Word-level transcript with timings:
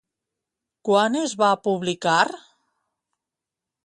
Quan 0.87 1.17
es 1.19 1.35
va 1.43 1.49
publicar? 1.67 2.15